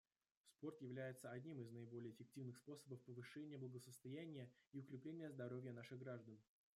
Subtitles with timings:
[0.49, 6.39] Спорт является одним из наиболее эффективных способов повышения благосостояния и укрепления здоровья наших граждан.